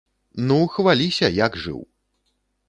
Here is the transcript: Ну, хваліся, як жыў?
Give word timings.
Ну, 0.47 0.57
хваліся, 0.77 1.29
як 1.45 1.61
жыў? 1.65 1.79